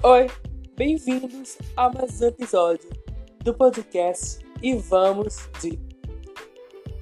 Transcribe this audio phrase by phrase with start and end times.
[0.00, 0.28] Oi,
[0.76, 2.88] bem-vindos a mais um episódio
[3.42, 5.76] do podcast e vamos de.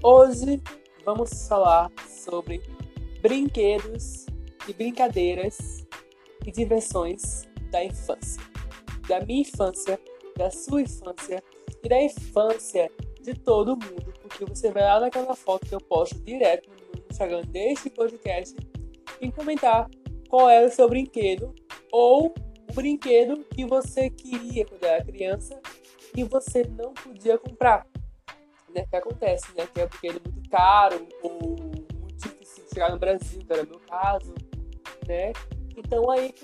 [0.03, 0.63] Hoje
[1.05, 2.63] vamos falar sobre
[3.21, 4.25] brinquedos
[4.67, 5.87] e brincadeiras
[6.47, 8.43] e diversões da infância.
[9.07, 10.01] Da minha infância,
[10.35, 11.45] da sua infância
[11.85, 12.91] e da infância
[13.21, 17.43] de todo mundo, porque você vai lá naquela foto que eu posto direto no Instagram
[17.49, 18.57] deste podcast
[19.21, 19.87] e comentar
[20.31, 21.55] qual era o seu brinquedo
[21.93, 22.33] ou
[22.69, 25.61] o brinquedo que você queria quando era criança
[26.17, 27.87] e você não podia comprar.
[28.75, 28.87] Né?
[28.89, 29.67] Que acontece, né?
[29.73, 31.57] Que é um brinquedo muito caro ou
[32.01, 34.35] muito difícil de chegar no Brasil, que era o meu caso,
[35.07, 35.33] né?
[35.77, 36.35] Então aí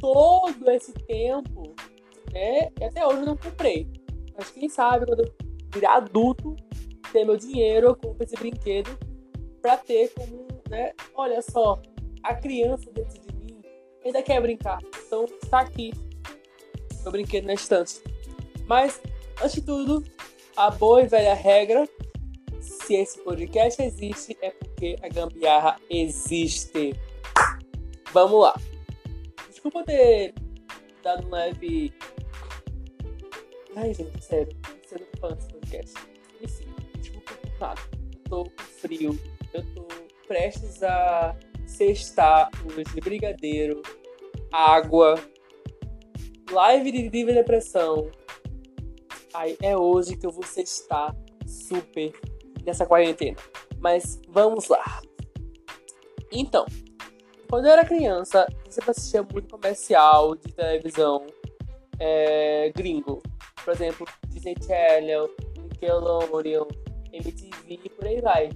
[0.00, 1.74] todo esse tempo,
[2.32, 2.70] né?
[2.80, 3.88] E até hoje eu não comprei.
[4.36, 5.34] Mas quem sabe quando eu
[5.72, 6.56] virar adulto,
[7.12, 8.98] ter meu dinheiro, eu compro esse brinquedo
[9.62, 10.92] para ter como, né?
[11.14, 11.80] Olha só,
[12.22, 13.33] a criança dentro de mim
[14.04, 14.78] ainda quer brincar.
[15.06, 15.92] Então está aqui
[17.04, 18.02] meu brinquedo na estante.
[18.66, 19.00] Mas,
[19.40, 20.02] antes de tudo,
[20.56, 21.88] a boa e velha regra:
[22.60, 26.94] se esse podcast existe, é porque a gambiarra existe.
[28.12, 28.54] Vamos lá.
[29.50, 30.34] Desculpa ter
[31.02, 31.92] dado um leve.
[33.76, 34.56] Ai, gente, sério.
[34.92, 35.94] Não fã desse podcast.
[36.40, 37.80] Enfim, desculpa por nada.
[37.92, 39.18] Eu tô com frio.
[39.52, 39.88] Eu tô
[40.26, 41.36] prestes a
[41.66, 43.82] sextar hoje, brigadeiro,
[44.52, 45.18] água,
[46.50, 48.10] live de Diva Depressão.
[49.32, 50.44] Aí é hoje que eu vou
[51.46, 52.12] super
[52.64, 53.36] nessa quarentena.
[53.78, 55.02] Mas vamos lá.
[56.30, 56.66] Então,
[57.48, 61.26] quando eu era criança, sempre assistia muito comercial de televisão
[61.98, 63.22] é, gringo.
[63.64, 65.30] Por exemplo, Disney Channel,
[65.62, 66.66] Nickelodeon,
[67.12, 68.50] MTV e por aí vai.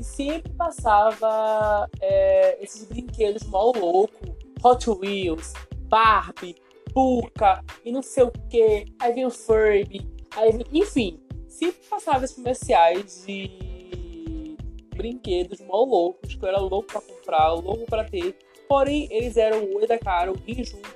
[0.00, 4.34] E sempre passava é, esses brinquedos mal louco,
[4.64, 5.52] Hot Wheels,
[5.90, 6.56] Barbie,
[6.94, 8.86] Puka e não sei o que.
[8.98, 14.56] Aí vem o Furby, aí enfim, sempre passava esses comerciais de
[14.96, 18.38] brinquedos mal loucos, que eu era louco pra comprar, louco pra ter.
[18.66, 20.88] Porém, eles eram o da cara, o junto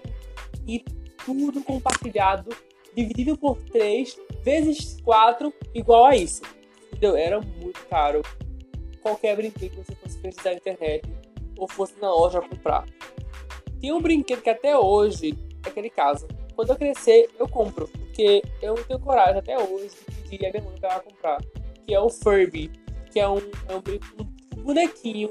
[0.66, 0.82] e
[1.26, 2.56] tudo compartilhado,
[2.96, 6.40] dividido por 3 vezes 4, igual a isso.
[6.90, 7.18] Entendeu?
[7.18, 8.22] Era muito caro
[9.04, 11.06] qualquer brinquedo que você fosse pesquisar na internet
[11.58, 12.86] ou fosse na loja comprar.
[13.78, 16.26] Tem um brinquedo que até hoje é aquele caso.
[16.56, 20.50] Quando eu crescer, eu compro, porque eu não tenho coragem até hoje de pedir a
[20.50, 21.38] minha mãe para comprar,
[21.86, 22.70] que é o Furby,
[23.12, 25.30] que é um, é um, bonequinho.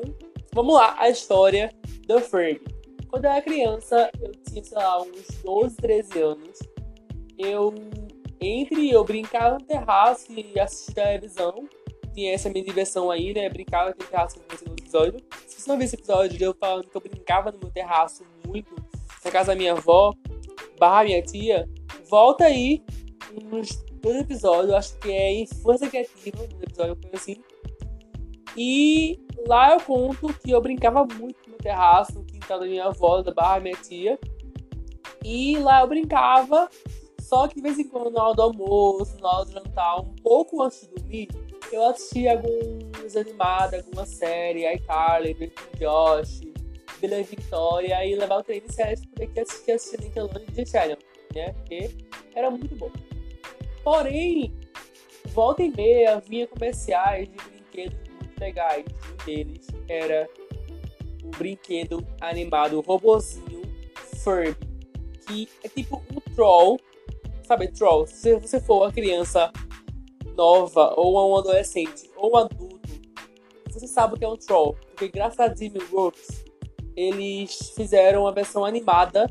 [0.53, 1.71] Vamos lá, a história
[2.05, 2.61] do Furby.
[3.09, 6.59] Quando eu era criança, eu tinha, sei lá, uns 12, 13 anos.
[7.37, 7.73] Eu,
[8.39, 11.67] entre eu brincar no terraço e assistir televisão,
[12.13, 13.49] tinha essa minha diversão aí, né?
[13.49, 15.19] Brincava no terraço no episódio.
[15.47, 18.73] Se você não viu esse episódio eu falando que eu brincava no meu terraço muito,
[19.23, 20.13] na casa da minha avó,
[20.79, 21.67] barra minha tia,
[22.09, 22.83] volta aí
[23.51, 27.37] uns dois episódios, acho que é Infância Criativa, um episódio assim.
[28.55, 33.21] E lá eu conto que eu brincava muito no terraço, no quintal da minha avó,
[33.21, 34.19] da barra minha tia.
[35.23, 36.69] E lá eu brincava,
[37.19, 40.13] só que de vez em quando, na hora do almoço, na hora do jantar, um
[40.21, 41.29] pouco antes de dormir,
[41.73, 46.41] eu assisti alguns animados, alguma série, iCarly, Drake Josh,
[46.99, 50.97] Bela Victoria, e levar o treino sério para que assistir assistir Nickelodeon de Channel,
[51.33, 51.53] né?
[51.53, 51.89] Porque
[52.35, 52.91] era muito bom.
[53.83, 54.53] Porém,
[55.29, 58.85] volta e meia vinha comerciais de brinquedos muito legais.
[58.85, 60.29] Um deles era
[61.23, 63.63] um brinquedo animado robozinho
[64.23, 64.55] Furby,
[65.27, 66.79] que é tipo um troll,
[67.43, 68.07] sabe, troll.
[68.07, 69.51] Se você for uma criança
[70.35, 72.89] nova, ou a um adolescente, ou um adulto,
[73.69, 74.75] você sabe o que é um troll.
[74.89, 75.53] Porque graças a
[75.91, 76.45] Works
[76.95, 79.27] eles fizeram uma versão animada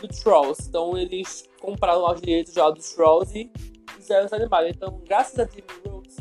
[0.00, 0.68] do Trolls.
[0.68, 3.50] Então eles compraram os direitos já dos Trolls e
[3.96, 4.68] fizeram essa animada.
[4.68, 5.48] Então, graças a
[5.86, 6.16] Works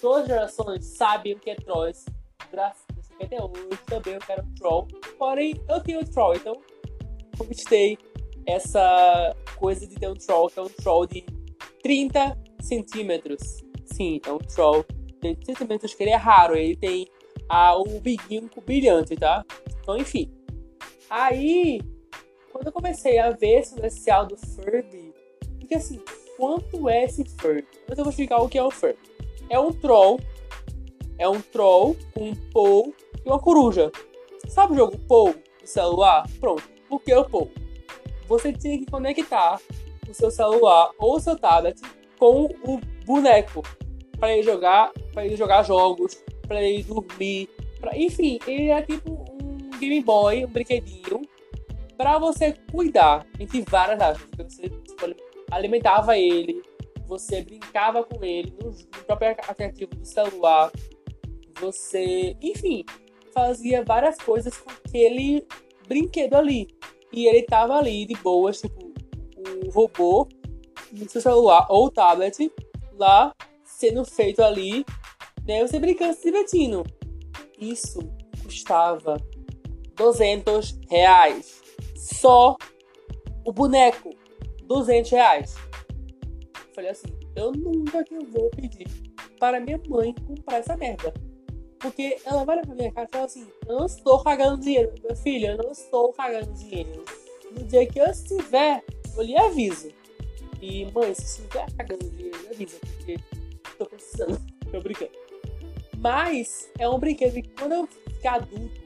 [0.00, 2.06] todas as gerações sabem o que é Trolls.
[2.50, 4.88] Graças a até hoje também eu quero um Troll.
[5.18, 6.62] Porém, eu tenho um Troll, então
[7.36, 7.98] conquistei
[8.46, 11.24] essa coisa de ter um Troll, que é um Troll de
[11.82, 13.40] 30 centímetros
[13.92, 14.84] sim, é um troll.
[15.20, 17.08] Tem sentimentos que ele é raro, ele tem
[17.48, 19.44] ah, um biguinho brilhante, tá?
[19.80, 20.30] Então, enfim.
[21.10, 21.80] Aí,
[22.52, 25.12] quando eu comecei a ver esse comercial do Furby,
[25.58, 26.00] porque assim,
[26.36, 27.66] quanto é esse Furby?
[27.88, 28.98] Mas eu vou explicar o que é o Furby.
[29.48, 30.20] É um troll,
[31.18, 32.94] é um troll com um Pou
[33.24, 33.90] e uma coruja.
[34.48, 36.28] Sabe o jogo Pou do celular?
[36.38, 36.62] Pronto.
[36.88, 37.50] Por que o Pou?
[38.26, 39.58] Você tinha que conectar
[40.08, 41.80] o seu celular ou o seu tablet
[42.18, 43.62] com o boneco
[44.18, 47.48] para ele jogar, para ele jogar jogos, para ele dormir,
[47.80, 47.96] pra...
[47.96, 51.22] enfim, ele é tipo um Game Boy, um brinquedinho
[51.96, 54.56] para você cuidar, entre várias aspas.
[54.56, 54.70] Você
[55.50, 56.62] alimentava ele,
[57.06, 60.70] você brincava com ele no, no próprio aplicativo do celular,
[61.60, 62.84] você, enfim,
[63.32, 65.44] fazia várias coisas com aquele
[65.86, 66.68] brinquedo ali.
[67.12, 68.92] E ele tava ali de boas, tipo,
[69.64, 70.28] o robô
[70.92, 72.50] no seu celular ou tablet
[72.94, 73.32] lá
[73.64, 74.84] sendo feito ali,
[75.46, 75.66] né?
[75.66, 76.84] Você brincando, se divertindo.
[77.58, 78.00] Isso
[78.42, 79.16] custava
[79.96, 81.62] 200 reais.
[81.96, 82.56] Só
[83.44, 84.10] o boneco,
[84.64, 85.54] 200 reais.
[86.74, 88.86] Falei assim, eu nunca que vou pedir
[89.38, 91.12] para minha mãe comprar essa merda.
[91.78, 95.16] Porque ela vai pra minha casa e fala assim, eu não estou cagando dinheiro, meu
[95.16, 97.04] filho, eu não estou cagando dinheiro.
[97.52, 98.82] No dia que eu estiver,
[99.16, 99.88] eu lhe aviso.
[100.60, 103.18] E mãe, se você estiver cagando dinheiro, me avisa, porque
[103.78, 104.40] tô precisando.
[104.70, 105.12] tô brincando.
[105.98, 108.80] Mas é um brinquedo que quando eu ficar adulto,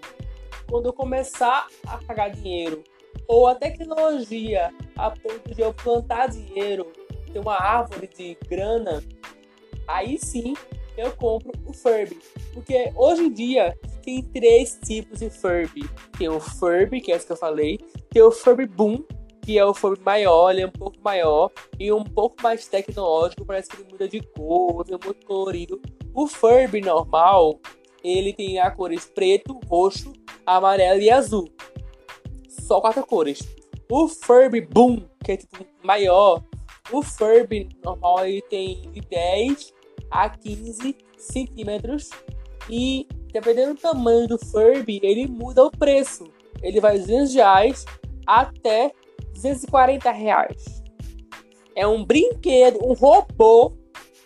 [0.68, 2.82] quando eu começar a pagar dinheiro,
[3.28, 6.90] ou a tecnologia a ponto de eu plantar dinheiro,
[7.32, 9.02] ter uma árvore de grana,
[9.86, 10.54] aí sim
[10.96, 12.18] eu compro o Furby.
[12.52, 15.88] Porque hoje em dia tem três tipos de Furby.
[16.18, 17.78] Tem o Furby, que é esse que eu falei,
[18.10, 19.02] tem o Furby Boom,
[19.42, 23.44] que é o Furby maior, ele é um pouco maior e um pouco mais tecnológico,
[23.44, 25.80] parece que ele muda de cor, é muito colorido.
[26.14, 27.58] O Furby normal,
[28.04, 30.12] ele tem a cores preto, roxo,
[30.46, 31.48] amarelo e azul.
[32.48, 33.40] Só quatro cores.
[33.90, 36.42] O Furby Boom, que é tipo maior,
[36.92, 39.74] o Furby normal ele tem de 10
[40.10, 42.10] a 15 centímetros
[42.70, 46.24] e dependendo do tamanho do Furby, ele muda o preço.
[46.62, 47.84] Ele vai de 200 reais
[48.26, 48.92] até
[49.34, 50.82] 240 reais.
[51.74, 53.72] É um brinquedo, um robô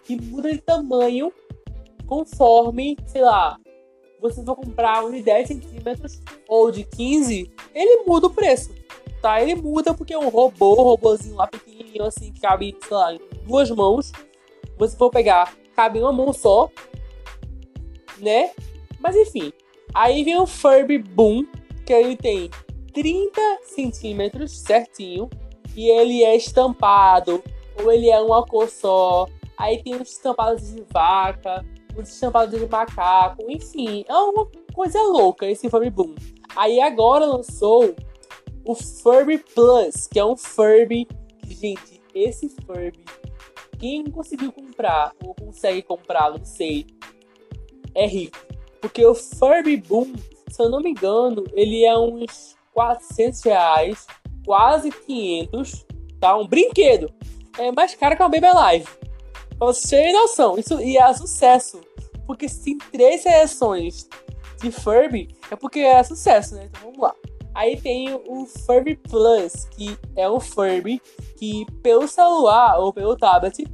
[0.04, 1.32] que muda de tamanho
[2.06, 3.58] conforme, sei lá,
[4.20, 8.74] você for comprar um de 10 centímetros ou de 15, ele muda o preço,
[9.20, 9.40] tá?
[9.40, 13.14] Ele muda porque é um robô, um robôzinho lá pequenininho assim, que cabe, sei lá,
[13.14, 14.12] em duas mãos.
[14.78, 16.70] Você for pegar, cabe em uma mão só,
[18.18, 18.50] né?
[19.00, 19.52] Mas enfim,
[19.94, 21.44] aí vem o Furby Boom,
[21.84, 22.50] que ele tem
[22.96, 25.28] 30 centímetros certinho,
[25.76, 27.44] e ele é estampado,
[27.78, 29.28] ou ele é uma cor só.
[29.58, 31.62] Aí tem os estampados de vaca,
[31.94, 36.14] os estampados de macaco, enfim, é uma coisa louca esse Furby Boom.
[36.56, 37.94] Aí agora lançou
[38.64, 41.06] o Furby Plus, que é um Furby.
[41.46, 43.04] Gente, esse Furby,
[43.78, 46.87] quem conseguiu comprar ou consegue comprar, não sei,
[47.94, 48.38] é rico.
[48.81, 50.14] Porque o Furby Boom,
[50.49, 54.06] se eu não me engano, ele é uns 400 reais,
[54.44, 55.87] quase 500,
[56.20, 56.37] tá?
[56.37, 57.11] Um brinquedo.
[57.58, 58.87] É mais caro que um Baby Alive.
[59.58, 60.58] Pra vocês terem noção.
[60.58, 61.81] Isso e é sucesso.
[62.26, 64.06] Porque se tem três seleções
[64.61, 66.67] de Furby, é porque é sucesso, né?
[66.67, 67.14] Então vamos lá.
[67.55, 71.00] Aí tem o Furby Plus, que é um Furby
[71.38, 73.67] que pelo celular ou pelo tablet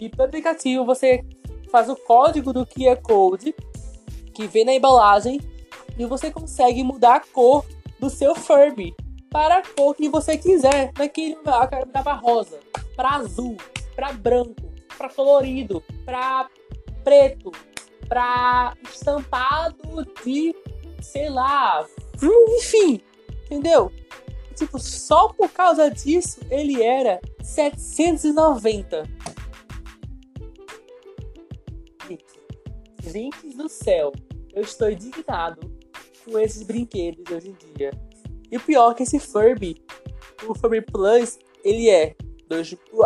[0.00, 1.24] e pelo aplicativo você
[1.70, 3.54] faz o código do QR Code
[4.34, 5.40] que vem na embalagem
[5.96, 7.64] e você consegue mudar a cor
[7.98, 8.94] do seu Furby
[9.30, 10.92] para a cor que você quiser.
[10.96, 12.58] Naquele lugar, eu quero rosa,
[12.96, 13.56] para azul,
[13.94, 16.48] para branco, para colorido, para
[17.04, 17.52] preto,
[18.08, 20.54] para estampado de,
[21.00, 21.86] sei lá,
[22.56, 23.00] enfim,
[23.44, 23.92] entendeu?
[24.54, 29.04] Tipo, só por causa disso ele era 790.
[33.00, 34.12] Gente do céu,
[34.52, 35.77] eu estou indignado
[36.30, 37.90] com esses brinquedos hoje em dia.
[38.50, 39.82] E o pior é que esse Furby,
[40.46, 42.14] o Furby Plus, ele é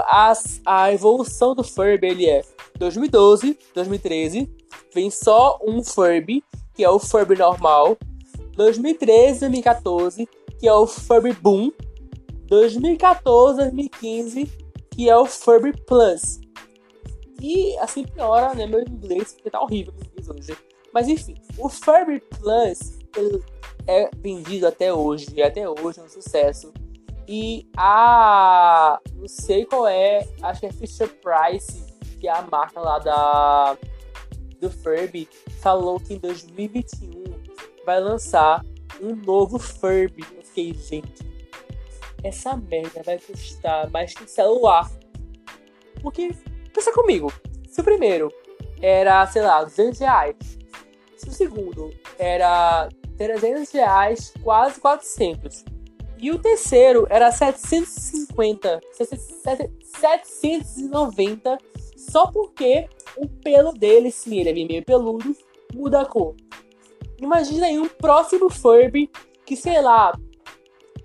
[0.06, 0.32] a,
[0.64, 2.42] a evolução do Furby ele é
[2.78, 4.50] 2012, 2013,
[4.94, 7.96] vem só um Furby, que é o Furby normal.
[8.56, 11.72] 2013, 2014, que é o Furby Boom.
[12.46, 14.50] 2014, 2015,
[14.90, 16.40] que é o Furby Plus.
[17.40, 20.58] E assim piora, né, meu inglês, porque tá horrível meu inglês hoje.
[20.92, 22.98] Mas enfim, o Furby Plus
[23.87, 26.73] é vendido até hoje, até hoje é um sucesso.
[27.26, 28.99] E a.
[29.14, 31.85] Não sei qual é, acho que é Fisher Price,
[32.21, 33.76] que é a marca lá da.
[34.61, 35.28] Do Furby,
[35.61, 37.25] falou que em 2021
[37.85, 38.64] vai lançar
[39.00, 40.25] um novo Furby.
[40.37, 41.26] Eu fiquei, gente,
[42.23, 44.88] essa merda vai custar mais que celular.
[46.00, 46.31] Porque,
[46.73, 47.33] pensa comigo,
[47.69, 48.33] se o primeiro
[48.81, 50.37] era, sei lá, 200 reais,
[51.16, 52.88] se o segundo era
[53.22, 55.64] 300 reais, quase 400.
[56.18, 58.80] E o terceiro era 750,
[59.82, 61.58] 790,
[61.96, 65.36] só porque o pelo dele, sim, ele é meio peludo,
[65.74, 66.36] muda a cor.
[67.20, 69.10] Imagina aí um próximo Furby
[69.44, 70.12] que, sei lá,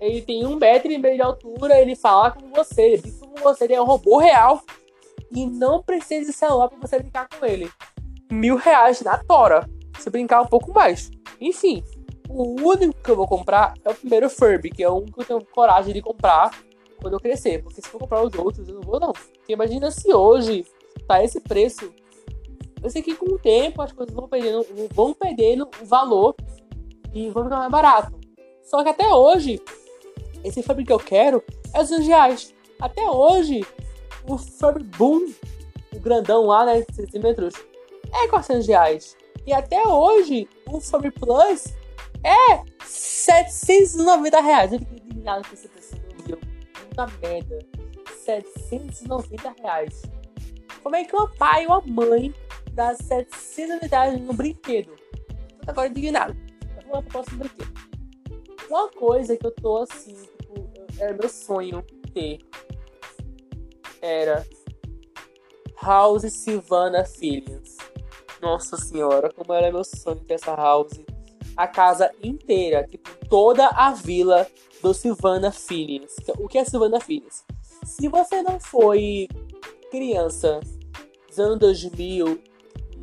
[0.00, 3.42] Ele tem um metro e meio de altura, ele fala com você, ele brinca com
[3.42, 4.62] você, ele é um robô real.
[5.30, 7.70] E não precisa de celular pra você brincar com ele.
[8.30, 9.68] Mil reais na tora.
[9.98, 11.10] Se brincar um pouco mais.
[11.40, 11.82] Enfim,
[12.28, 15.24] o único que eu vou comprar é o primeiro Furby, que é um que eu
[15.24, 16.50] tenho coragem de comprar
[17.00, 17.62] quando eu crescer.
[17.62, 19.12] Porque se for comprar os outros, eu não vou não.
[19.12, 20.66] Porque imagina se hoje
[21.06, 21.92] tá esse preço.
[22.82, 26.36] Eu sei que com o tempo as coisas vão perdendo, vão perdendo o valor
[27.14, 28.18] e vão ficar mais barato.
[28.62, 29.60] Só que até hoje,
[30.44, 31.42] esse Furby que eu quero
[31.72, 32.54] é os reais.
[32.78, 33.64] Até hoje,
[34.28, 35.32] o Furby Boom,
[35.94, 37.54] o grandão lá, né, centímetros,
[38.12, 39.16] é 400 reais.
[39.46, 41.74] E até hoje, o Furby Plus
[42.24, 44.72] é 790 reais.
[44.72, 46.38] Eu fiquei indignado com essa pessoa, viu?
[46.38, 47.58] Puta merda.
[48.24, 50.02] 790 reais.
[50.82, 52.34] Como é que o pai ou a mãe
[52.72, 54.96] dá 790 reais no brinquedo?
[55.64, 56.36] Tô agora indignado.
[56.74, 57.72] Vamos pro próximo brinquedo.
[58.68, 61.82] Uma coisa que eu tô assim, tipo, era meu sonho
[62.12, 62.38] ter.
[64.00, 64.46] Era
[65.82, 67.76] House Silvana Fillions.
[68.40, 71.00] Nossa senhora, como era meu sonho ter essa house
[71.58, 74.46] a casa inteira, tipo, toda a vila
[74.80, 76.14] do Silvana Filhos.
[76.38, 77.44] O que é Silvana Filhos?
[77.84, 79.26] Se você não foi
[79.90, 80.60] criança
[81.26, 82.40] dos anos 2000,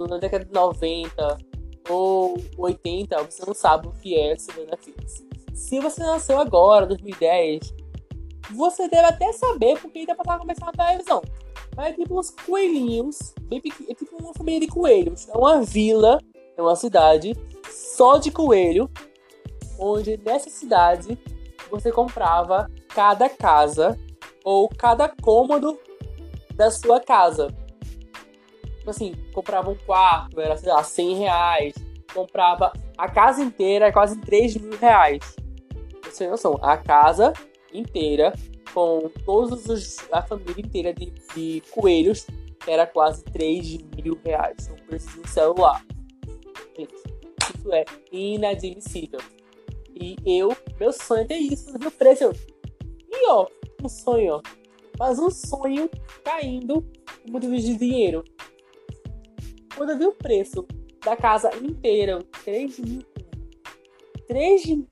[0.08, 1.38] na década de 90
[1.90, 5.26] ou 80, você não sabe o que é Silvana Filhos.
[5.54, 7.74] Se você nasceu agora, 2010,
[8.52, 11.22] você deve até saber porque ainda passava começar na televisão.
[11.76, 15.28] Mas é tipo uns coelhinhos, bem é tipo uma família de coelhos.
[15.28, 16.22] É uma vila,
[16.58, 17.36] é uma cidade
[17.70, 18.90] só de coelho,
[19.80, 21.18] onde nessa cidade
[21.70, 23.98] você comprava cada casa
[24.44, 25.80] ou cada cômodo
[26.54, 27.48] da sua casa.
[28.78, 31.74] Tipo assim, comprava um quarto, era, sei lá, 100 reais.
[32.14, 35.36] Comprava a casa inteira, quase 3 mil reais.
[36.04, 37.34] Você tem noção, a casa
[37.74, 38.32] inteira,
[38.74, 39.98] com todos os.
[40.12, 42.28] a família inteira de, de coelhos,
[42.68, 44.70] era quase 3 mil reais.
[44.72, 45.84] O preço de um celular.
[46.78, 47.16] Gente
[47.66, 49.20] isso é inadmissível.
[49.94, 52.32] E eu, meu sonho é ter isso, meu preço.
[53.10, 53.48] E ó,
[53.84, 54.42] um sonho, ó.
[55.00, 55.90] Mas um sonho
[56.24, 58.24] caindo com muito de dinheiro.
[59.76, 60.66] Quando eu vi o preço
[61.04, 63.02] da casa inteira, 3 mil.
[64.28, 64.88] 3 mil.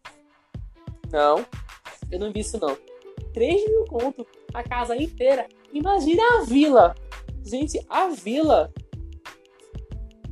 [1.11, 1.45] Não,
[2.11, 2.77] eu não vi isso não.
[3.33, 5.47] 3 mil conto a casa inteira.
[5.71, 6.95] Imagina a vila.
[7.43, 8.73] Gente, a vila.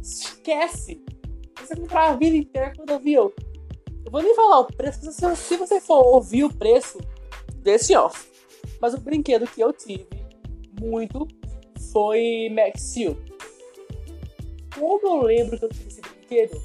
[0.01, 1.03] Esquece
[1.71, 3.33] você comprar a vida inteira quando ouviu.
[4.05, 6.99] Eu vou nem falar o preço, se, você for ouvir o preço
[7.57, 8.29] desse off.
[8.81, 10.07] Mas o brinquedo que eu tive
[10.79, 11.27] muito
[11.91, 13.17] foi Max Steel.
[14.77, 16.61] Como eu lembro que eu tive esse brinquedo,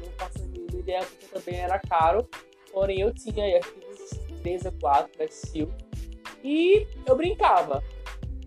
[0.00, 2.28] não faço a mínima ideia porque também era caro.
[2.72, 5.70] Porém, eu tinha que uns 3 ou 4 Max Steel.
[6.44, 7.82] E eu brincava.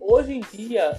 [0.00, 0.96] Hoje em dia,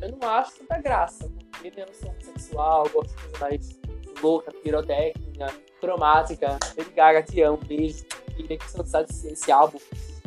[0.00, 3.77] eu não acho tanta graça, porque eu não sou sexual, gosto de mais
[4.22, 5.46] louca, pirotécnica,
[5.80, 6.58] cromática.
[6.76, 8.04] Lady Gaga, te amo, beijo.
[8.36, 9.78] Queria que você lançasse esse álbum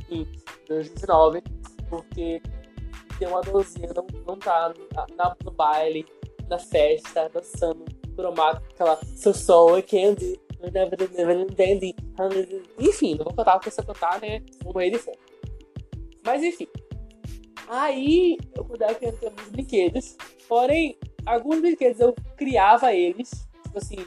[0.09, 0.27] em
[0.67, 1.41] 2019,
[1.89, 2.41] porque
[3.17, 4.73] tem uma dorzinha, não, não tá
[5.15, 6.05] na, no baile,
[6.49, 10.39] na festa, dançando cromática, aquela So Soul Candy.
[11.49, 11.95] Entendi.
[12.77, 14.43] Enfim, não vou cantar porque se eu cantar, né?
[14.63, 15.17] Vou morrer de fome.
[16.23, 16.67] Mas enfim.
[17.67, 20.17] Aí eu puder criar alguns brinquedos.
[20.47, 24.05] Porém, alguns brinquedos eu criava eles tipo assim,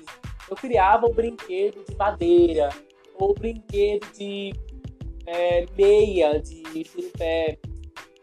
[0.51, 2.69] eu criava um brinquedo de madeira,
[3.15, 4.53] ou um brinquedo de
[5.27, 6.85] é, meia, de
[7.17, 7.59] pé,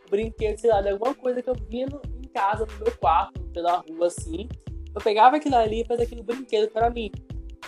[0.05, 2.95] um brinquedo, sei lá, de alguma coisa que eu via no, em casa, no meu
[2.97, 4.47] quarto, pela rua, assim.
[4.93, 7.11] Eu pegava aquilo ali e fazia aquele brinquedo para mim.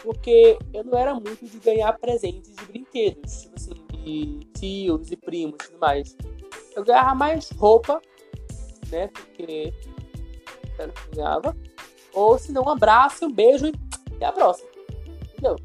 [0.03, 5.15] Porque eu não era muito de ganhar presentes de brinquedos, tipo assim, de tios e
[5.15, 6.18] primos e tudo mais.
[6.75, 8.01] Eu ganhava mais roupa,
[8.92, 9.08] né?
[9.08, 9.74] Porque
[10.77, 11.56] eu ganhava.
[12.13, 13.74] Ou se não, um abraço, um beijo e
[14.15, 14.70] até a próxima.
[15.32, 15.55] Entendeu?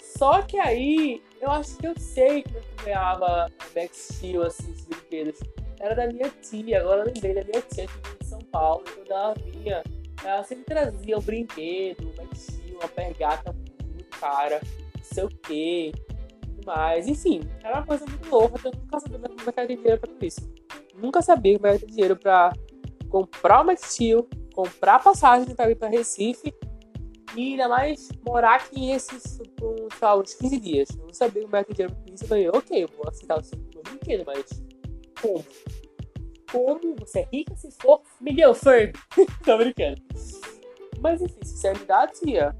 [0.00, 3.50] Só que aí, eu acho que eu sei como eu ganhava
[3.92, 5.38] Steel, assim, esses brinquedos.
[5.78, 8.82] Era da minha tia, agora eu lembrei da minha tia que de São Paulo.
[8.94, 9.84] Quando ela vinha,
[10.24, 14.60] ela sempre trazia um brinquedo, um Steel, uma pergata muito cara,
[14.96, 15.92] não sei o quê,
[16.40, 17.06] tudo mais.
[17.06, 20.26] Enfim, era uma coisa muito louca, então eu nunca sabia como é era dinheiro pra
[20.26, 20.52] isso.
[20.96, 22.52] Nunca sabia como era dinheiro pra
[23.08, 26.52] comprar o Max Steel, comprar passagem para ir para Recife
[27.36, 29.88] e ainda mais morar aqui esses por
[30.18, 30.88] uns 15 dias.
[30.98, 32.24] Eu não sabia como é que dinheiro isso.
[32.24, 34.44] Eu falei, ok, eu vou aceitar o seu brinquedo, mas
[35.22, 35.44] como?
[36.50, 38.94] Como você é rica se for milhão Furby?
[39.44, 40.02] Tô brincando.
[41.00, 42.56] Mas enfim, sinceridade, tia.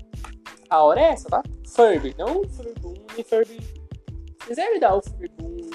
[0.71, 1.43] A hora é essa, tá?
[1.67, 3.59] Furby, não Furby nem Furby
[4.47, 5.71] quiser me dar o filme Boom,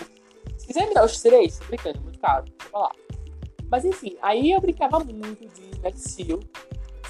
[0.58, 3.03] se quiser me dar os três, tô brincando, é muito caro, vou falar.
[3.74, 6.42] Mas enfim, aí eu brincava muito de Max Steel.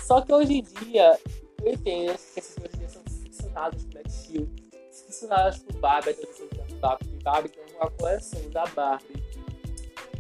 [0.02, 1.20] Só que hoje em dia,
[1.62, 4.48] eu entendo que essas dia são ficcionados por Max Steel,
[4.90, 9.22] ficcionados por Barbie, a tradução da Barbie, Barbie tem uma coleção da Barbie.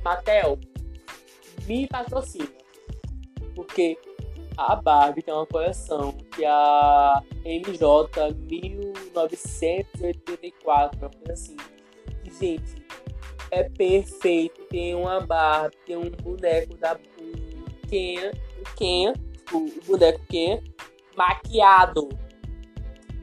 [0.03, 0.59] Mattel,
[1.65, 2.51] me patrocina.
[3.55, 3.97] Porque
[4.57, 11.55] a Barbie tem uma coleção que é a MJ 1984, uma coisa assim.
[12.25, 12.82] E, gente,
[13.53, 14.62] é perfeito.
[14.65, 19.13] Tem uma Barbie, tem um boneco da um Ken, o Ken,
[19.51, 20.62] o boneco Ken,
[21.15, 22.10] maquiado.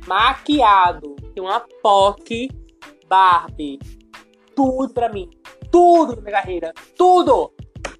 [0.06, 1.16] Maquiado.
[1.34, 2.48] Tem uma POC
[3.08, 3.78] Barbie.
[4.54, 5.28] Tudo pra mim.
[5.70, 6.72] Tudo na minha carreira.
[6.96, 7.52] Tudo!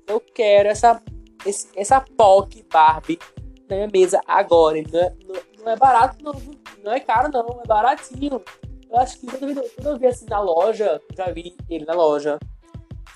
[0.06, 1.02] Eu quero essa,
[1.46, 3.18] esse, essa POC Barbie
[3.68, 4.76] na minha mesa agora.
[4.90, 6.32] Não é, não, não é barato, não.
[6.82, 7.60] Não é caro, não.
[7.62, 8.42] É baratinho.
[8.90, 11.94] Eu acho que quando eu, quando eu vi assim na loja, já vi ele na
[11.94, 12.40] loja.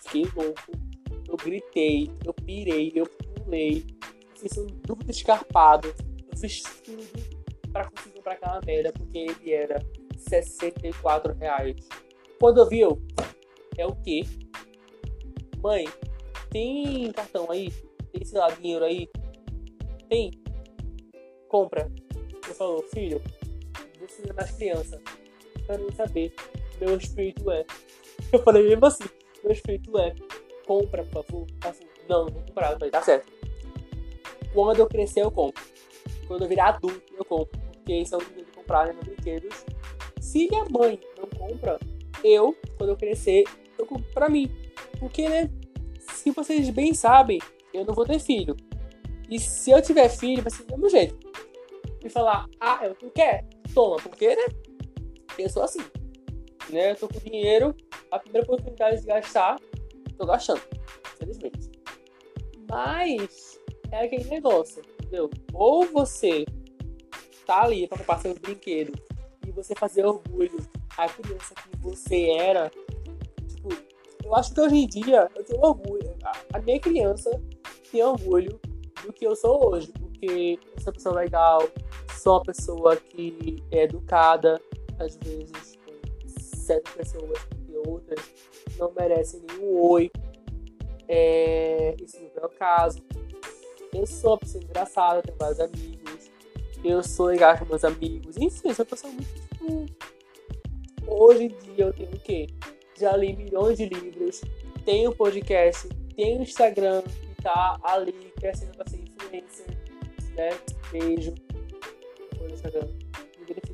[0.04, 0.72] Fiquei louco.
[1.28, 3.84] Eu gritei, eu pirei, eu pulei.
[4.36, 5.92] Fiz um duplo escarpado.
[6.30, 7.02] Eu fiz tudo
[7.72, 9.84] pra conseguir comprar aquela merda, porque ele era
[10.16, 11.74] 64 reais.
[12.38, 13.02] Quando eu vi, eu.
[13.76, 14.22] É o quê?
[15.60, 15.86] Mãe,
[16.50, 17.72] tem cartão aí?
[18.12, 19.08] Tem, sei lá, dinheiro aí?
[20.08, 20.30] Tem?
[21.48, 21.90] Compra.
[22.14, 23.20] Ele falou, filho,
[23.98, 25.02] você é mais criança.
[25.66, 26.34] Quero saber.
[26.80, 27.64] Meu espírito é.
[28.32, 29.04] Eu falei mesmo assim,
[29.42, 30.14] meu espírito é.
[30.66, 31.46] Compra, por favor.
[31.64, 32.72] Assim, não, não vou comprar.
[32.72, 33.32] Falei, tá certo.
[34.52, 35.62] Quando eu crescer, eu compro.
[36.26, 37.58] Quando eu virar adulto, eu compro.
[37.72, 39.64] Porque isso é o que de comprar né, brinquedos.
[40.20, 41.78] Se minha mãe não compra,
[42.22, 43.44] eu, quando eu crescer,
[43.78, 44.50] eu compro pra mim.
[44.98, 45.50] Porque, né?
[46.24, 47.38] se vocês bem sabem,
[47.72, 48.56] eu não vou ter filho.
[49.28, 51.18] E se eu tiver filho, vai ser do mesmo jeito.
[52.02, 54.46] E falar, ah, eu não quero, toma, porque, né?
[55.38, 55.80] Eu sou assim.
[56.70, 56.92] Né?
[56.92, 57.74] Eu tô com dinheiro,
[58.10, 59.60] a primeira oportunidade de gastar,
[60.16, 60.62] tô gastando,
[61.14, 61.70] infelizmente.
[62.68, 65.30] Mas é aquele negócio, entendeu?
[65.52, 66.44] Ou você
[67.46, 68.98] tá ali pra comprar seus brinquedos
[69.46, 70.56] e você fazer orgulho
[70.96, 72.70] a criança que você era
[74.24, 76.14] eu acho que hoje em dia eu tenho orgulho.
[76.52, 77.30] A minha criança
[77.90, 78.58] tem orgulho
[79.02, 81.68] do que eu sou hoje, porque eu sou uma pessoa legal,
[82.14, 84.60] sou uma pessoa que é educada,
[84.98, 88.20] às vezes com certas pessoas e outras
[88.78, 90.10] não merecem nenhum oi.
[91.08, 93.02] É, isso não é o caso.
[93.92, 96.30] Eu sou uma pessoa engraçada, tenho vários amigos.
[96.82, 98.36] Eu sou legal com meus amigos.
[98.36, 99.34] Enfim, eu sou uma pessoa muito.
[99.34, 99.88] Tipo,
[101.06, 102.48] hoje em dia eu tenho o quê?
[102.98, 104.40] já li milhões de livros,
[104.84, 109.66] tenho podcast, tenho Instagram e tá ali crescendo pra ser influencer,
[110.34, 110.50] né?
[110.92, 111.34] Beijo.
[112.36, 112.88] Foi no Instagram.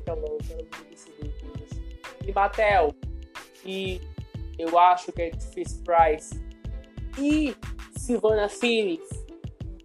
[0.07, 1.79] Logo, quero muito receber coisas.
[2.25, 2.95] E Matel.
[3.65, 4.01] E
[4.57, 6.41] eu acho que é difícil Price.
[7.17, 7.55] E
[7.97, 9.09] Silvana Phillips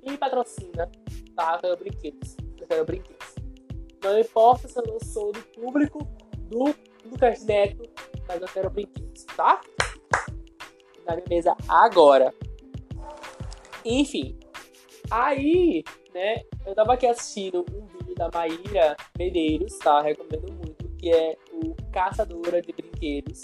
[0.03, 0.91] me patrocina,
[1.35, 1.55] tá?
[1.55, 2.37] Eu quero brinquedos.
[2.61, 3.35] Eu quero brinquedos.
[4.03, 5.99] Não importa se eu não sou do público
[6.49, 6.75] do
[7.05, 7.89] Lucas Neto
[8.29, 9.61] mas eu quero brinquedos, tá?
[11.07, 12.35] Na minha mesa agora.
[13.85, 14.39] Enfim,
[15.11, 15.85] aí,
[16.17, 20.01] né, eu tava aqui assistindo um vídeo da Maíra Medeiros, tá?
[20.01, 23.43] Recomendo muito, que é o Caçadora de Brinquedos,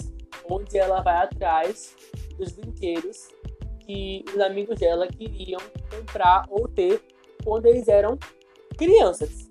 [0.49, 1.95] onde ela vai atrás
[2.35, 3.29] dos brinquedos
[3.79, 5.61] que os amigos dela queriam
[5.95, 6.99] comprar ou ter
[7.43, 8.17] quando eles eram
[8.75, 9.47] crianças.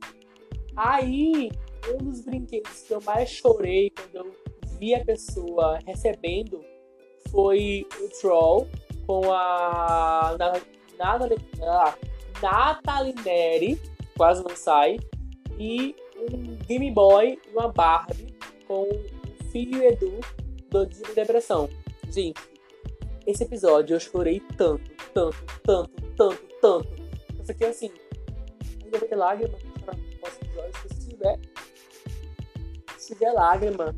[0.75, 1.53] Aí,
[1.95, 4.35] um dos brinquedos que eu mais chorei quando eu
[4.81, 6.61] vi a pessoa recebendo
[7.31, 8.67] foi o Troll
[9.07, 10.37] com a
[10.99, 11.37] Natalie
[13.25, 13.81] Neri,
[14.17, 14.99] quase não sai,
[15.59, 20.21] e um Game Boy e uma Barbie com o filho Edu
[20.71, 21.69] do de Depressão.
[22.11, 22.41] Gente,
[23.27, 26.89] esse episódio eu chorei tanto, tanto, tanto, tanto, tanto.
[27.39, 27.91] Eu fiquei assim,
[28.85, 31.41] ainda vai ter lágrima para próximo episódio, se tiver.
[32.99, 33.95] Se tiver lágrima,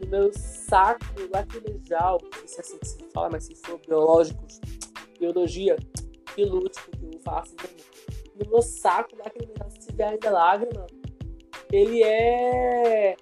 [0.00, 4.60] no meu saco lacrimejal, se é assim que se fala, mas se for biológicos,
[5.18, 5.76] biologia,
[6.34, 7.76] que porque eu faço mesmo.
[8.36, 10.86] No meu saco lacrimejal, se tiver ainda lágrima,
[11.70, 13.16] ele é.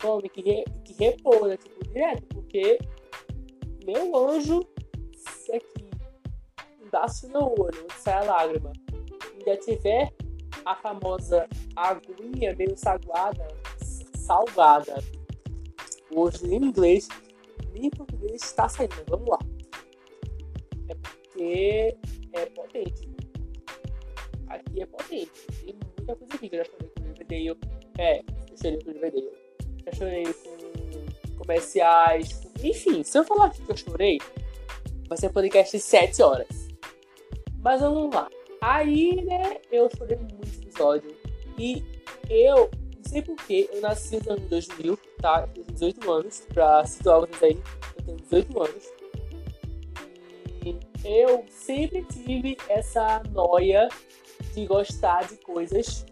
[0.00, 1.56] Como, que, re, que repousa, né?
[1.56, 2.78] tipo, direto, porque
[3.84, 4.60] meu anjo,
[5.14, 5.88] se aqui
[6.84, 8.72] embaixo no olho, onde sai a lágrima,
[9.32, 10.12] ainda tiver
[10.64, 13.46] a famosa aguinha meio saguada,
[14.16, 14.96] salgada,
[16.14, 17.08] hoje nem inglês,
[17.72, 18.94] nem português está saindo.
[19.08, 19.38] Vamos lá.
[21.36, 21.94] Porque
[22.32, 23.10] é potente.
[24.48, 25.46] Aqui é potente.
[25.64, 27.58] Tem muita coisa aqui que eu já chorei com o Riverdale.
[27.98, 29.32] É, eu chorei com o Riverdale.
[29.84, 32.40] Já chorei com, com comerciais.
[32.64, 34.18] Enfim, se eu falar que eu chorei,
[35.06, 36.68] vai ser um podcast de 7 horas.
[37.58, 38.30] Mas vamos lá.
[38.62, 41.14] Aí, né, eu chorei muito esse episódio.
[41.58, 41.84] E
[42.30, 45.42] eu, não sei porquê, eu nasci no ano 2000, tá?
[45.54, 47.62] Eu tenho 18 anos, pra situar vocês aí.
[47.98, 48.95] Eu tenho 18 anos.
[51.04, 53.88] Eu sempre tive essa noia
[54.54, 56.04] de gostar de coisas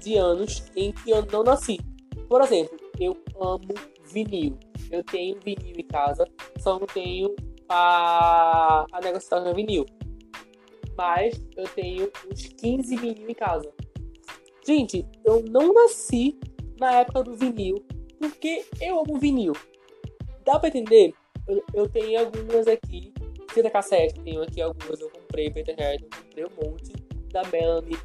[0.00, 1.78] de anos em que eu não nasci.
[2.28, 4.58] Por exemplo, eu amo vinil.
[4.90, 6.26] Eu tenho vinil em casa,
[6.58, 7.34] só não tenho
[7.68, 9.86] a, a negociação de vinil.
[10.96, 13.72] Mas eu tenho uns 15 vinil em casa.
[14.66, 16.38] Gente, eu não nasci
[16.78, 17.84] na época do vinil,
[18.18, 19.52] porque eu amo vinil.
[20.44, 21.14] Dá pra entender?
[21.46, 23.12] Eu, eu tenho algumas aqui,
[23.54, 26.92] fita cassete, tenho aqui algumas, eu comprei pra internet, eu comprei um monte,
[27.32, 27.96] da Melanie,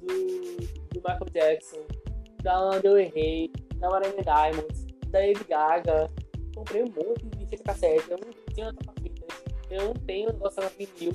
[0.00, 0.56] do,
[0.94, 1.86] do Michael Jackson,
[2.42, 2.94] da Lana Del
[3.76, 6.10] da Mariana Diamonds, da Lady Gaga.
[6.54, 8.72] Comprei um monte de fita cassete, eu não tinha
[9.70, 11.12] eu não tenho negócio na vinil,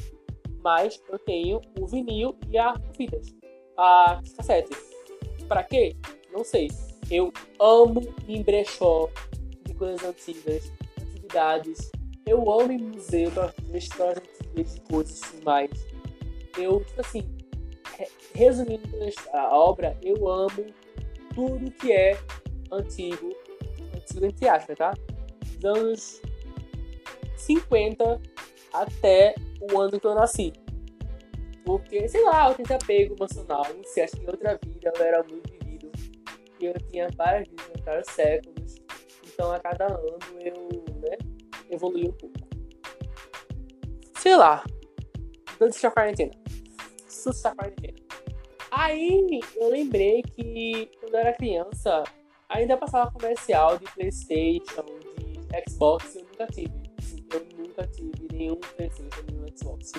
[0.62, 3.33] mas eu tenho o vinil e as fitas,
[3.75, 4.69] a cassete.
[5.47, 5.95] Pra quê?
[6.31, 6.69] Não sei.
[7.09, 9.09] Eu amo em brechó
[9.63, 11.91] de coisas antigas, atividades.
[12.25, 15.69] Eu amo em museu para ver histórias de coisas mais.
[16.57, 17.27] Eu, tipo assim,
[18.33, 18.88] resumindo
[19.33, 20.65] a obra, eu amo
[21.33, 22.17] tudo que é
[22.71, 23.36] antigo,
[23.95, 24.93] antigo entre aspas, tá?
[25.59, 26.21] Dos anos
[27.38, 28.21] 50
[28.73, 29.36] até
[29.71, 30.53] o ano que eu nasci.
[31.65, 33.63] Porque, sei lá, eu tenho apego emocional.
[33.73, 35.91] Não sei, acho que em outra vida eu era muito vivido.
[36.59, 38.75] E eu tinha várias vidas, vários séculos.
[39.25, 40.83] Então a cada ano eu,
[41.73, 42.36] né, evolui um pouco.
[44.17, 44.63] Sei lá.
[45.59, 46.31] Durante a quarentena.
[47.07, 47.97] Susto a quarentena.
[48.71, 52.03] Aí eu lembrei que quando eu era criança,
[52.49, 56.73] ainda passava comercial de Playstation, de Xbox, eu nunca tive.
[57.31, 59.91] Eu nunca tive nenhum Playstation, nenhum Xbox.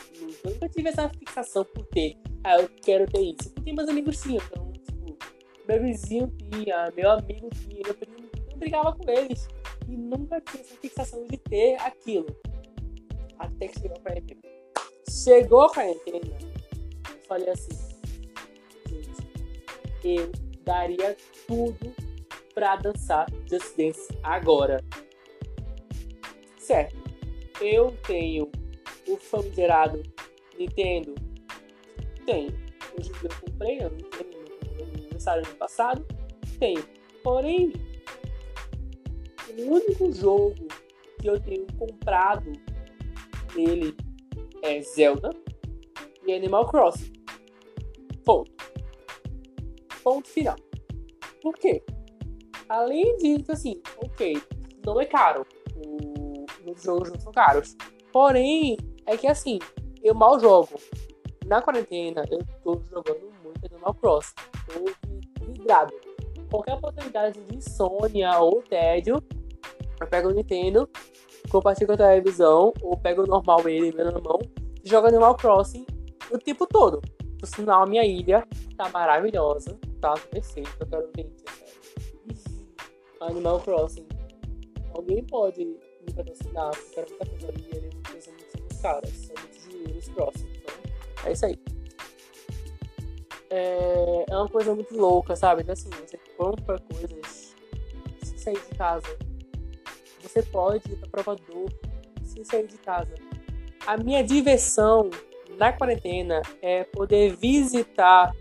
[0.45, 2.17] Eu nunca tive essa fixação por ter.
[2.43, 3.51] Ah, eu quero ter isso.
[3.53, 4.43] Porque meus amigos tinham.
[4.51, 5.17] Então, tipo,
[5.69, 9.49] meu vizinho tinha, meu amigo tinha, eu brigava com eles.
[9.89, 12.27] E nunca tive essa fixação de ter aquilo.
[13.39, 14.41] Até que chegou a quarentena.
[15.09, 16.39] Chegou a quarentena,
[17.11, 17.95] eu falei assim,
[20.03, 20.31] eu
[20.63, 21.17] daria
[21.47, 21.95] tudo
[22.55, 24.83] pra dançar Just Dance agora.
[26.59, 26.97] Certo,
[27.61, 28.51] eu tenho
[29.09, 30.03] o famigerado
[30.59, 31.15] Nintendo.
[32.25, 32.53] Tenho.
[32.99, 36.07] Hoje eu comprei, eu não tenho aniversário ano passado.
[36.59, 36.85] Tenho.
[37.23, 37.73] Porém,
[39.59, 40.55] o único jogo
[41.21, 42.53] que eu tenho comprado
[43.55, 43.97] nele
[44.63, 45.31] é Zelda
[46.27, 47.13] e Animal Crossing.
[48.25, 48.51] Ponto.
[50.03, 50.57] Ponto final.
[51.43, 51.83] Por quê?
[52.69, 54.41] Além disso, assim, ok,
[54.85, 55.47] não é caro.
[56.67, 57.77] Os jogos não são caros.
[58.13, 59.59] Porém, é que assim,
[60.03, 60.81] eu mal jogo.
[61.47, 64.35] Na quarentena, eu tô jogando muito Animal Crossing.
[64.67, 65.93] Tô vidrado.
[66.51, 69.17] Qualquer oportunidade de insônia ou tédio,
[70.01, 70.89] eu pego o Nintendo,
[71.51, 74.39] compartilho com a televisão, ou pego o normal ele na mão,
[74.83, 75.87] jogo Animal Crossing
[76.31, 77.01] o tempo todo.
[77.39, 81.31] Por sinal, a minha ilha tá maravilhosa, tá perfeito, eu quero ver.
[83.21, 84.07] Animal Crossing.
[84.95, 89.69] Alguém pode me patrocinar, eu quero muita coisa ali, ele é muito cara, são muitos
[89.69, 90.57] dinheiros próximos.
[90.57, 90.75] Então,
[91.25, 91.59] é isso aí.
[93.51, 95.63] É, é uma coisa muito louca, sabe?
[95.63, 97.55] Então, assim, você compra coisas
[98.23, 99.19] sem sair de casa
[100.25, 101.69] você pode ir para provador
[102.23, 103.15] sem sair de casa.
[103.87, 105.11] A minha diversão
[105.59, 108.35] na quarentena é poder visitar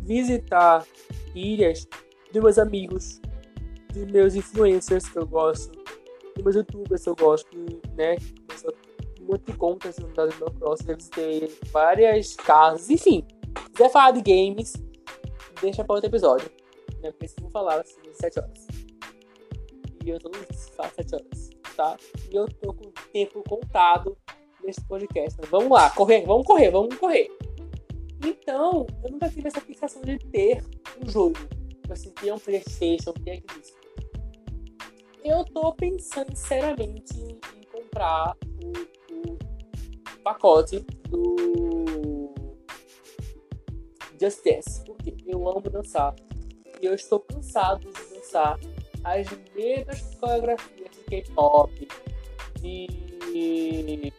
[0.00, 0.86] visitar
[1.34, 1.86] ilhas
[2.30, 3.20] de meus amigos,
[3.92, 5.76] de meus influencers que eu gosto,
[6.36, 7.56] de meus youtubers que eu gosto,
[7.96, 8.16] né?
[9.44, 13.26] De contas no meu cross, eu visitei várias casas, enfim.
[13.64, 14.74] Se quiser falar de games,
[15.60, 16.48] deixa para outro episódio.
[17.02, 17.10] Né?
[17.10, 18.85] Porque se vou falar assim, 7 horas
[20.06, 21.96] e eu tô nos 7 horas, tá?
[22.30, 24.16] E eu tô com o tempo contado
[24.62, 25.36] nesse podcast.
[25.36, 27.28] Então, vamos lá, correr, vamos correr, vamos correr.
[28.24, 30.62] Então, eu nunca tive essa fixação de ter
[31.04, 31.36] um jogo.
[31.90, 33.62] Assim, ter um Playstation, ter aquilo.
[35.24, 37.38] Eu tô pensando seriamente em,
[37.72, 42.32] comprar o, o pacote do
[44.20, 46.14] Just Dance, porque eu amo dançar.
[46.80, 48.58] E eu estou cansado de dançar
[49.06, 51.88] as mesmas coreografias de K-pop,
[52.60, 54.12] de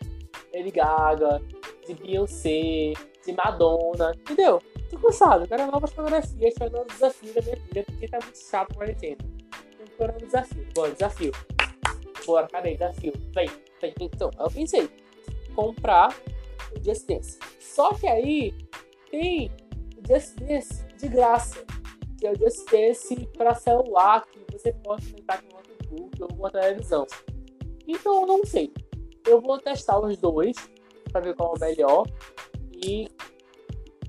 [0.53, 1.41] Lady Gaga,
[1.85, 2.93] de Beyoncé,
[3.25, 4.61] de Madonna, entendeu?
[4.89, 8.71] Tô cansado, quero novas coreografias, quero novos desafios da minha vida, porque tá muito chato
[8.71, 9.17] a quarentena.
[9.99, 10.67] Bora no desafio.
[10.73, 11.31] Bora, desafio.
[12.25, 12.73] Bora, cadê?
[12.73, 13.13] Desafio.
[13.33, 13.49] Vem,
[13.81, 13.93] vem.
[13.99, 14.89] Então, eu pensei.
[15.53, 16.15] Comprar
[16.71, 17.39] o Just Dance.
[17.59, 18.53] Só que aí
[19.09, 19.51] tem
[19.97, 21.65] o Just Dance de graça.
[22.19, 26.29] Que é o Just Dance para celular, que você pode conectar com o notebook ou
[26.37, 27.05] uma televisão.
[27.87, 28.71] Então não sei.
[29.25, 30.55] Eu vou testar os dois
[31.11, 32.07] para ver qual é o melhor.
[32.73, 33.09] E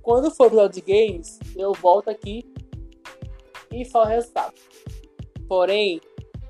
[0.03, 2.45] quando for o de games, eu volto aqui
[3.73, 4.55] e falo o resultado.
[5.49, 6.01] Porém,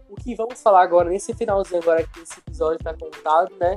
[0.09, 3.77] o que vamos falar agora, nesse finalzinho agora que esse episódio está contado, né?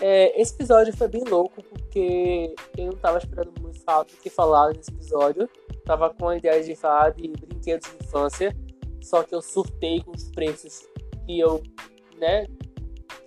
[0.00, 4.30] É, esse episódio foi bem louco, porque eu não estava esperando muito falar do que
[4.30, 5.48] falar nesse episódio.
[5.84, 8.56] Tava com a ideia de falar de brinquedos de infância,
[9.08, 10.86] só que eu surtei com os preços
[11.24, 11.62] que eu,
[12.18, 12.46] né,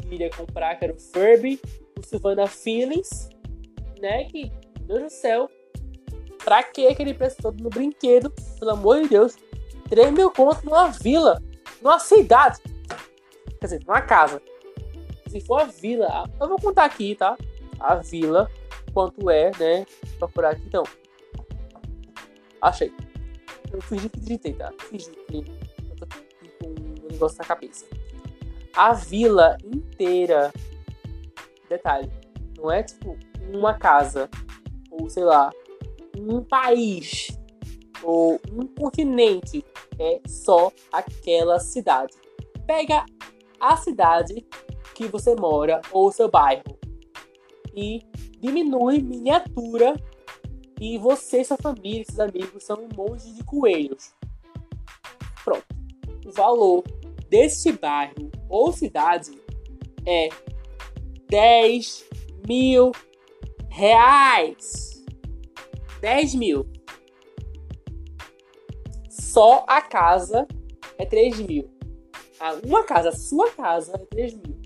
[0.07, 1.59] queria comprar, que era o Furby,
[1.97, 3.29] o Savannah Feelings,
[3.99, 4.51] né, que,
[4.87, 5.49] meu Deus do céu,
[6.43, 9.35] pra que aquele preço todo no brinquedo, pelo amor de Deus,
[9.89, 11.41] 3 mil contos numa vila,
[11.81, 12.61] numa cidade,
[13.59, 14.41] quer dizer, numa casa.
[15.27, 17.37] Se for a vila, eu vou contar aqui, tá?
[17.79, 18.49] A vila,
[18.93, 19.85] quanto é, né?
[20.01, 20.83] Vou procurar aqui então.
[22.61, 22.93] Achei.
[23.71, 24.71] Eu fingi que digitei, tá?
[24.89, 25.70] Fingi que
[27.21, 27.85] negócio na cabeça.
[28.75, 30.51] A vila inteira.
[31.69, 32.11] Detalhe.
[32.57, 33.17] Não é tipo
[33.53, 34.29] uma casa.
[34.89, 35.51] Ou sei lá.
[36.17, 37.27] Um país.
[38.01, 39.63] Ou um continente.
[39.99, 42.13] É só aquela cidade.
[42.65, 43.05] Pega
[43.59, 44.45] a cidade
[44.95, 46.63] que você mora ou seu bairro
[47.75, 48.01] e
[48.39, 49.95] diminui miniatura
[50.79, 54.13] e você, sua família, seus amigos são um monte de coelhos.
[55.43, 55.65] Pronto.
[56.25, 56.83] O valor
[57.31, 59.31] deste bairro ou cidade
[60.05, 60.27] é
[61.29, 62.05] 10
[62.45, 62.91] mil
[63.69, 65.01] reais.
[66.01, 66.69] 10 mil.
[69.09, 70.45] Só a casa
[70.97, 71.71] é 3 mil.
[72.65, 74.61] Uma casa, sua casa é 3 mil.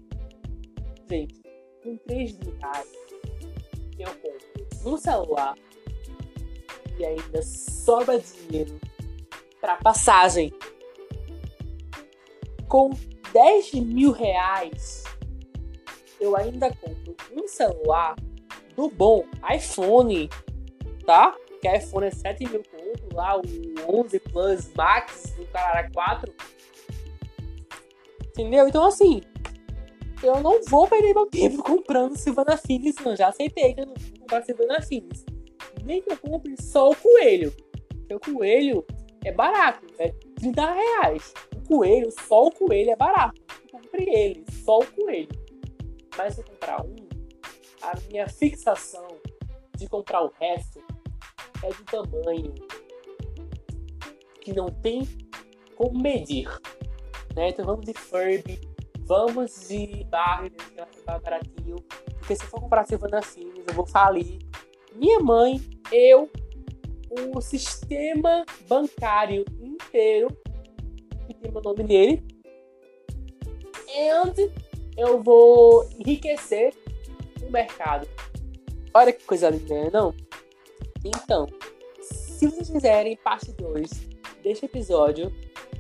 [1.08, 1.40] Gente,
[1.84, 2.92] com 3 mil reais
[4.00, 5.56] eu compro um celular
[6.98, 8.80] e ainda sobra dinheiro
[9.62, 10.52] para passagem.
[12.68, 12.92] Com
[13.32, 15.04] 10 mil reais,
[16.20, 18.16] eu ainda compro um celular
[18.76, 20.30] do bom iPhone,
[21.06, 21.36] tá?
[21.62, 23.42] Que é iPhone é 7 mil conto, lá o
[24.02, 26.34] 11 Plus Max do cara 4.
[28.28, 28.68] Entendeu?
[28.68, 29.22] Então assim,
[30.22, 33.16] eu não vou perder meu tempo comprando Silvana Filhos, não.
[33.16, 35.24] Já aceitei que eu não vou comprar Silvana Filhos
[35.86, 37.54] nem que eu compre só o coelho.
[38.08, 38.86] Porque o coelho
[39.24, 41.34] é barato, é 30 reais.
[41.66, 43.42] Coelho, só o coelho é barato.
[43.72, 45.30] Comprei ele, só o coelho.
[46.18, 46.96] Mas se eu comprar um,
[47.82, 49.08] a minha fixação
[49.78, 50.82] de comprar o resto
[51.64, 52.54] é de tamanho
[54.42, 55.08] que não tem
[55.76, 56.48] como medir.
[57.36, 57.50] Né?
[57.50, 58.62] Então vamos de Furby,
[59.00, 61.76] vamos de né, que é baratinho.
[62.18, 64.40] Porque se eu for comprar Silvana Filhos, eu vou falir
[64.96, 66.30] minha mãe, eu,
[67.36, 70.30] o sistema bancário inteiro,
[71.56, 72.24] meu nome nele,
[73.88, 74.52] e
[74.98, 76.74] eu vou enriquecer
[77.42, 78.08] o mercado.
[78.94, 80.14] Olha que coisa linda, né, não?
[81.04, 81.48] Então,
[82.02, 83.90] se vocês quiserem parte 2
[84.44, 85.34] deste episódio,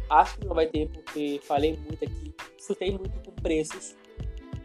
[0.09, 3.95] acho que não vai ter porque falei muito aqui, chutei muito com preços.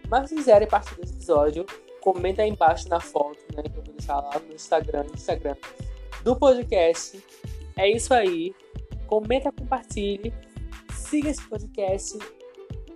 [0.08, 1.66] Mas se quiserem parte 2 do episódio,
[2.00, 3.62] comenta aí embaixo na foto, né?
[3.62, 5.56] Que eu vou deixar lá no Instagram, Instagram
[6.22, 7.20] do podcast.
[7.76, 8.54] É isso aí.
[9.06, 10.32] Comenta, compartilhe.
[11.10, 12.16] Siga esse podcast.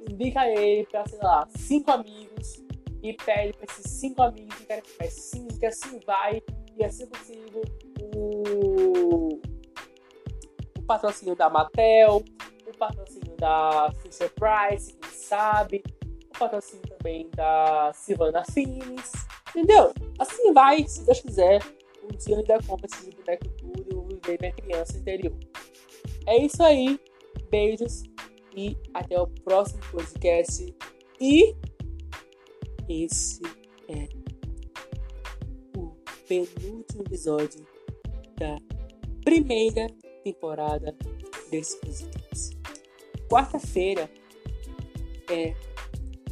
[0.09, 2.63] Indica ele para, sei lá, cinco amigos.
[3.03, 6.41] E pede para esses cinco amigos que querem ficar assim, que assim vai.
[6.79, 7.63] E assim consigo
[8.15, 9.41] o,
[10.79, 12.25] o patrocínio da Mattel,
[12.65, 15.83] o patrocínio da Fisher Price, quem sabe
[16.33, 19.11] o patrocínio também da Silvana Fines,
[19.49, 19.93] entendeu?
[20.21, 21.61] Assim vai, se Deus quiser,
[22.05, 25.37] um dia eu ainda compro esse boneco tudo e vou viver minha criança interior.
[26.27, 26.99] É isso aí,
[27.55, 28.03] beijos
[28.57, 30.75] e até o próximo podcast.
[31.21, 31.55] E
[32.89, 33.41] esse
[33.89, 34.09] é
[35.79, 35.95] o
[36.27, 37.65] penúltimo episódio
[38.37, 38.59] da
[39.25, 39.87] primeira
[40.25, 40.97] temporada
[41.49, 42.59] desse podcast.
[43.31, 44.11] Quarta-feira
[45.31, 45.55] é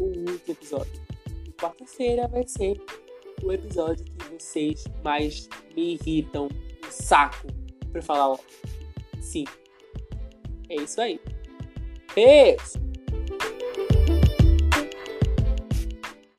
[0.01, 1.01] o último episódio.
[1.57, 2.85] Quarta-feira vai ser
[3.45, 7.47] o episódio que vocês mais me irritam o saco
[7.93, 8.39] pra falar, ó.
[9.21, 9.45] Sim.
[10.73, 11.21] É isso aí.
[12.15, 12.92] Beijo!